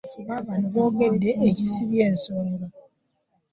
[0.03, 2.67] Abakenkufu baabano boogedde ekisibye ensonga.